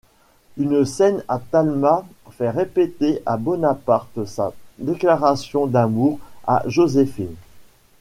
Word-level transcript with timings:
Une 0.57 0.83
scène 0.83 1.23
où 1.29 1.35
Talma 1.51 2.03
fait 2.31 2.49
répéter 2.49 3.21
à 3.27 3.37
Bonaparte 3.37 4.25
sa 4.25 4.51
déclaration 4.79 5.67
d'amour 5.67 6.17
à 6.47 6.63
Joséphine. 6.65 7.35